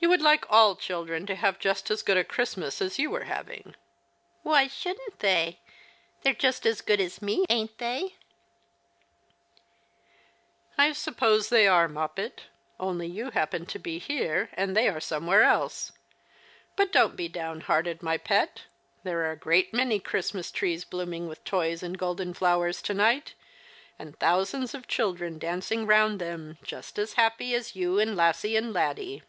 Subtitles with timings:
[0.00, 3.24] You would like all children to have just as good a Christmas as you are
[3.24, 3.74] having.""
[4.44, 5.58] Why shouldn't they?
[6.22, 8.14] They're just as good as me, ain't they?"
[10.76, 11.06] The Christmas Hirelings.
[11.08, 12.42] 159 "I suppose they are, Moppet;
[12.78, 15.90] only you happen to be here and they are somewhere else.
[16.76, 18.62] But don't be down hearted, my pet;
[19.02, 23.34] there are a great many Christmas trees blooming with toys and golden flowers to night,
[23.98, 28.72] and thousands of children dancing round them, just as happy as you and Lassie and
[28.72, 29.24] Laddie."